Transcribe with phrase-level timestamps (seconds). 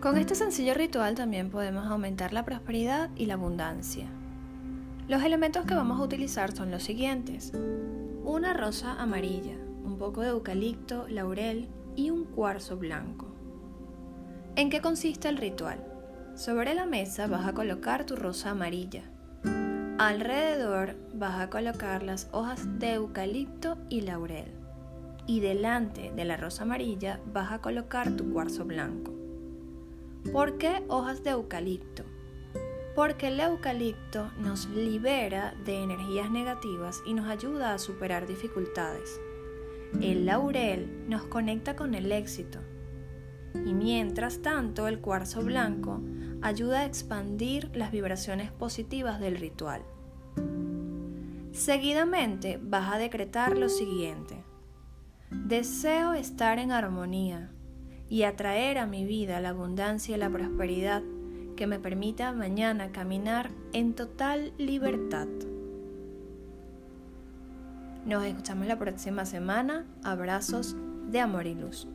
[0.00, 4.06] Con este sencillo ritual también podemos aumentar la prosperidad y la abundancia.
[5.08, 7.52] Los elementos que vamos a utilizar son los siguientes.
[8.24, 13.26] Una rosa amarilla, un poco de eucalipto, laurel y un cuarzo blanco.
[14.56, 15.84] ¿En qué consiste el ritual?
[16.34, 19.02] Sobre la mesa vas a colocar tu rosa amarilla.
[19.98, 24.50] Alrededor vas a colocar las hojas de eucalipto y laurel.
[25.26, 29.19] Y delante de la rosa amarilla vas a colocar tu cuarzo blanco.
[30.32, 32.04] ¿Por qué hojas de eucalipto?
[32.94, 39.18] Porque el eucalipto nos libera de energías negativas y nos ayuda a superar dificultades.
[40.00, 42.60] El laurel nos conecta con el éxito.
[43.54, 46.00] Y mientras tanto, el cuarzo blanco
[46.42, 49.82] ayuda a expandir las vibraciones positivas del ritual.
[51.50, 54.44] Seguidamente vas a decretar lo siguiente.
[55.30, 57.50] Deseo estar en armonía
[58.10, 61.02] y atraer a mi vida la abundancia y la prosperidad
[61.56, 65.28] que me permita mañana caminar en total libertad.
[68.04, 69.86] Nos escuchamos la próxima semana.
[70.02, 70.74] Abrazos
[71.08, 71.86] de amor y luz.